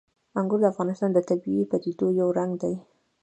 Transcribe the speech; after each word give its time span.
انګور 0.39 0.59
د 0.61 0.65
افغانستان 0.73 1.09
د 1.13 1.19
طبیعي 1.29 1.63
پدیدو 1.71 2.07
یو 2.19 2.29
رنګ 2.37 2.51
دی. 2.63 2.75